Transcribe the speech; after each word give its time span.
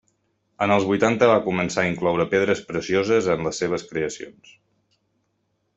En 0.65 0.71
els 0.75 0.87
vuitanta 0.91 1.27
va 1.31 1.35
començar 1.49 1.83
a 1.83 1.91
incloure 1.91 2.27
pedres 2.33 2.65
precioses 2.71 3.29
en 3.35 3.47
les 3.49 3.63
seves 3.65 3.87
creacions. 3.93 4.57